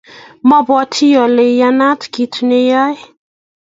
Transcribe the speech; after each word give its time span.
Mabwati 0.49 1.07
ale 1.23 1.45
iyanat 1.53 2.01
kit 2.13 2.33
ne 2.47 2.57
i 2.63 2.67
yoe. 2.69 2.99